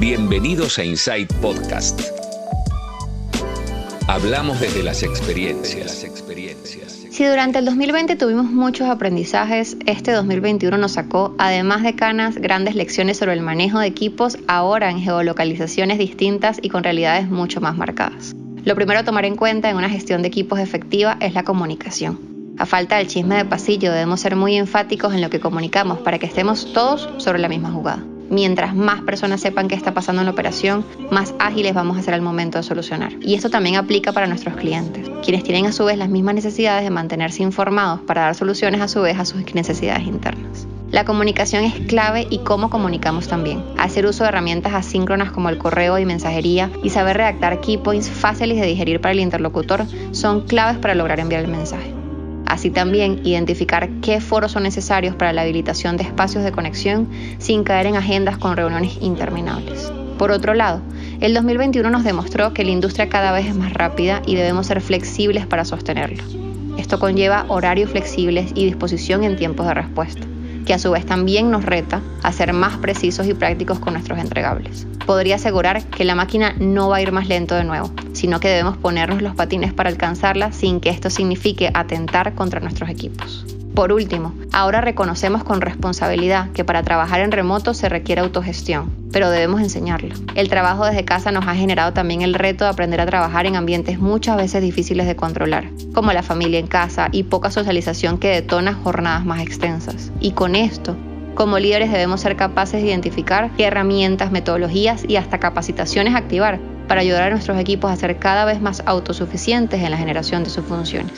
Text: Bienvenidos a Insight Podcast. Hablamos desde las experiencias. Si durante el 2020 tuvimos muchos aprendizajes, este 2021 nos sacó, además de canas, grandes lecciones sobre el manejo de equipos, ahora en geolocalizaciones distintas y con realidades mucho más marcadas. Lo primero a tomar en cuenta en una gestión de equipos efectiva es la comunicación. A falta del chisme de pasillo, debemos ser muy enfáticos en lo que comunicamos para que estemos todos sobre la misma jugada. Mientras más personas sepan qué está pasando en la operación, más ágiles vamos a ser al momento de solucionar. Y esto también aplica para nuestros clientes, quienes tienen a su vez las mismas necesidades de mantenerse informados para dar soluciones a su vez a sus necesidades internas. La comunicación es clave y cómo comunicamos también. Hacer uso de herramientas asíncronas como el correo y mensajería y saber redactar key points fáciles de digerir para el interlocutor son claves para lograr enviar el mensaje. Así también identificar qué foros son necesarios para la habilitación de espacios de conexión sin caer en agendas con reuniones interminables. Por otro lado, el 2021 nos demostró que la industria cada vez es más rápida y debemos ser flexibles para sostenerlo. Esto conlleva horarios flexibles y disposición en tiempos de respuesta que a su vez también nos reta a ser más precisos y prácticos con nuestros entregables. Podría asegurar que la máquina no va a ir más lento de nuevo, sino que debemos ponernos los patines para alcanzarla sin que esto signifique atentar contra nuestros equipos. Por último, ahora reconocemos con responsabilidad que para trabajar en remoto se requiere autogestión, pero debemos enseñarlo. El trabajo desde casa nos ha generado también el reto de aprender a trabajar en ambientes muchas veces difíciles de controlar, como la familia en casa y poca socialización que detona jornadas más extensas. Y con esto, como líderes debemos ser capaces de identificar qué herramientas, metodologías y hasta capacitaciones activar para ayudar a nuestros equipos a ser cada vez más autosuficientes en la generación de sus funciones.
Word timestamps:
Bienvenidos 0.00 0.78
a 0.78 0.84
Insight 0.84 1.32
Podcast. 1.42 2.00
Hablamos 4.06 4.60
desde 4.60 4.84
las 4.84 5.02
experiencias. 5.02 6.06
Si 7.10 7.24
durante 7.24 7.58
el 7.58 7.64
2020 7.64 8.14
tuvimos 8.14 8.44
muchos 8.44 8.88
aprendizajes, 8.88 9.76
este 9.86 10.12
2021 10.12 10.78
nos 10.78 10.92
sacó, 10.92 11.34
además 11.38 11.82
de 11.82 11.96
canas, 11.96 12.36
grandes 12.36 12.76
lecciones 12.76 13.16
sobre 13.16 13.32
el 13.32 13.40
manejo 13.40 13.80
de 13.80 13.88
equipos, 13.88 14.38
ahora 14.46 14.88
en 14.88 15.00
geolocalizaciones 15.00 15.98
distintas 15.98 16.60
y 16.62 16.68
con 16.68 16.84
realidades 16.84 17.28
mucho 17.28 17.60
más 17.60 17.76
marcadas. 17.76 18.36
Lo 18.64 18.76
primero 18.76 19.00
a 19.00 19.04
tomar 19.04 19.24
en 19.24 19.34
cuenta 19.34 19.68
en 19.68 19.76
una 19.76 19.90
gestión 19.90 20.22
de 20.22 20.28
equipos 20.28 20.60
efectiva 20.60 21.16
es 21.20 21.34
la 21.34 21.42
comunicación. 21.42 22.20
A 22.56 22.66
falta 22.66 22.98
del 22.98 23.08
chisme 23.08 23.34
de 23.34 23.46
pasillo, 23.46 23.90
debemos 23.90 24.20
ser 24.20 24.36
muy 24.36 24.54
enfáticos 24.54 25.12
en 25.12 25.22
lo 25.22 25.28
que 25.28 25.40
comunicamos 25.40 25.98
para 25.98 26.20
que 26.20 26.26
estemos 26.26 26.72
todos 26.72 27.10
sobre 27.18 27.40
la 27.40 27.48
misma 27.48 27.72
jugada. 27.72 28.04
Mientras 28.30 28.74
más 28.74 29.00
personas 29.02 29.40
sepan 29.40 29.68
qué 29.68 29.74
está 29.74 29.94
pasando 29.94 30.20
en 30.20 30.26
la 30.26 30.32
operación, 30.32 30.84
más 31.10 31.34
ágiles 31.38 31.72
vamos 31.72 31.96
a 31.96 32.02
ser 32.02 32.14
al 32.14 32.20
momento 32.20 32.58
de 32.58 32.64
solucionar. 32.64 33.12
Y 33.22 33.34
esto 33.34 33.48
también 33.48 33.76
aplica 33.76 34.12
para 34.12 34.26
nuestros 34.26 34.54
clientes, 34.56 35.08
quienes 35.24 35.44
tienen 35.44 35.66
a 35.66 35.72
su 35.72 35.84
vez 35.84 35.96
las 35.96 36.10
mismas 36.10 36.34
necesidades 36.34 36.84
de 36.84 36.90
mantenerse 36.90 37.42
informados 37.42 38.00
para 38.00 38.22
dar 38.22 38.34
soluciones 38.34 38.80
a 38.80 38.88
su 38.88 39.00
vez 39.00 39.18
a 39.18 39.24
sus 39.24 39.54
necesidades 39.54 40.06
internas. 40.06 40.66
La 40.90 41.04
comunicación 41.04 41.64
es 41.64 41.74
clave 41.86 42.26
y 42.30 42.38
cómo 42.38 42.70
comunicamos 42.70 43.28
también. 43.28 43.62
Hacer 43.76 44.06
uso 44.06 44.24
de 44.24 44.30
herramientas 44.30 44.72
asíncronas 44.72 45.30
como 45.30 45.50
el 45.50 45.58
correo 45.58 45.98
y 45.98 46.06
mensajería 46.06 46.70
y 46.82 46.90
saber 46.90 47.18
redactar 47.18 47.60
key 47.60 47.76
points 47.76 48.08
fáciles 48.08 48.58
de 48.58 48.66
digerir 48.66 49.00
para 49.00 49.12
el 49.12 49.20
interlocutor 49.20 49.84
son 50.12 50.42
claves 50.42 50.78
para 50.78 50.94
lograr 50.94 51.20
enviar 51.20 51.44
el 51.44 51.50
mensaje. 51.50 51.97
Así 52.48 52.70
también 52.70 53.20
identificar 53.24 53.90
qué 54.00 54.22
foros 54.22 54.52
son 54.52 54.62
necesarios 54.62 55.14
para 55.14 55.34
la 55.34 55.42
habilitación 55.42 55.98
de 55.98 56.04
espacios 56.04 56.42
de 56.44 56.50
conexión 56.50 57.06
sin 57.36 57.62
caer 57.62 57.84
en 57.84 57.96
agendas 57.96 58.38
con 58.38 58.56
reuniones 58.56 58.96
interminables. 59.02 59.92
Por 60.16 60.30
otro 60.30 60.54
lado, 60.54 60.80
el 61.20 61.34
2021 61.34 61.90
nos 61.90 62.04
demostró 62.04 62.54
que 62.54 62.64
la 62.64 62.70
industria 62.70 63.10
cada 63.10 63.32
vez 63.32 63.46
es 63.46 63.54
más 63.54 63.74
rápida 63.74 64.22
y 64.24 64.34
debemos 64.34 64.66
ser 64.66 64.80
flexibles 64.80 65.46
para 65.46 65.66
sostenerlo. 65.66 66.24
Esto 66.78 66.98
conlleva 66.98 67.44
horarios 67.48 67.90
flexibles 67.90 68.50
y 68.54 68.64
disposición 68.64 69.24
en 69.24 69.36
tiempos 69.36 69.66
de 69.66 69.74
respuesta 69.74 70.26
que 70.68 70.74
a 70.74 70.78
su 70.78 70.90
vez 70.90 71.06
también 71.06 71.50
nos 71.50 71.64
reta 71.64 72.02
a 72.22 72.30
ser 72.30 72.52
más 72.52 72.76
precisos 72.76 73.26
y 73.26 73.32
prácticos 73.32 73.78
con 73.78 73.94
nuestros 73.94 74.18
entregables. 74.18 74.86
Podría 75.06 75.36
asegurar 75.36 75.82
que 75.84 76.04
la 76.04 76.14
máquina 76.14 76.54
no 76.58 76.90
va 76.90 76.96
a 76.96 77.00
ir 77.00 77.10
más 77.10 77.26
lento 77.26 77.54
de 77.54 77.64
nuevo, 77.64 77.90
sino 78.18 78.40
que 78.40 78.48
debemos 78.48 78.76
ponernos 78.76 79.22
los 79.22 79.34
patines 79.36 79.72
para 79.72 79.90
alcanzarla 79.90 80.50
sin 80.52 80.80
que 80.80 80.90
esto 80.90 81.08
signifique 81.08 81.70
atentar 81.72 82.34
contra 82.34 82.60
nuestros 82.60 82.90
equipos. 82.90 83.46
Por 83.74 83.92
último, 83.92 84.34
ahora 84.52 84.80
reconocemos 84.80 85.44
con 85.44 85.60
responsabilidad 85.60 86.50
que 86.50 86.64
para 86.64 86.82
trabajar 86.82 87.20
en 87.20 87.30
remoto 87.30 87.74
se 87.74 87.88
requiere 87.88 88.20
autogestión, 88.20 88.90
pero 89.12 89.30
debemos 89.30 89.60
enseñarlo. 89.60 90.16
El 90.34 90.48
trabajo 90.48 90.84
desde 90.84 91.04
casa 91.04 91.30
nos 91.30 91.46
ha 91.46 91.54
generado 91.54 91.92
también 91.92 92.22
el 92.22 92.34
reto 92.34 92.64
de 92.64 92.70
aprender 92.70 93.00
a 93.00 93.06
trabajar 93.06 93.46
en 93.46 93.54
ambientes 93.54 94.00
muchas 94.00 94.36
veces 94.36 94.62
difíciles 94.62 95.06
de 95.06 95.14
controlar, 95.14 95.68
como 95.94 96.12
la 96.12 96.24
familia 96.24 96.58
en 96.58 96.66
casa 96.66 97.08
y 97.12 97.22
poca 97.22 97.52
socialización 97.52 98.18
que 98.18 98.30
detona 98.30 98.74
jornadas 98.74 99.24
más 99.24 99.42
extensas. 99.42 100.10
Y 100.18 100.32
con 100.32 100.56
esto, 100.56 100.96
como 101.36 101.60
líderes 101.60 101.92
debemos 101.92 102.22
ser 102.22 102.34
capaces 102.34 102.82
de 102.82 102.88
identificar 102.88 103.52
qué 103.56 103.66
herramientas, 103.66 104.32
metodologías 104.32 105.04
y 105.06 105.14
hasta 105.14 105.38
capacitaciones 105.38 106.16
activar 106.16 106.58
para 106.88 107.02
ayudar 107.02 107.24
a 107.24 107.30
nuestros 107.30 107.58
equipos 107.58 107.92
a 107.92 107.96
ser 107.96 108.18
cada 108.18 108.44
vez 108.44 108.60
más 108.60 108.82
autosuficientes 108.86 109.80
en 109.80 109.90
la 109.90 109.96
generación 109.96 110.42
de 110.42 110.50
sus 110.50 110.64
funciones. 110.64 111.12